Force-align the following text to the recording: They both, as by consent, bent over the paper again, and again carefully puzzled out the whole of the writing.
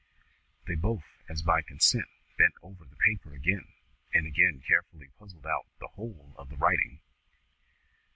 They 0.65 0.73
both, 0.73 1.03
as 1.29 1.43
by 1.43 1.61
consent, 1.61 2.07
bent 2.35 2.55
over 2.63 2.85
the 2.85 2.95
paper 2.95 3.35
again, 3.35 3.65
and 4.15 4.25
again 4.25 4.63
carefully 4.67 5.09
puzzled 5.19 5.45
out 5.45 5.67
the 5.79 5.89
whole 5.89 6.33
of 6.37 6.49
the 6.49 6.57
writing. 6.57 7.01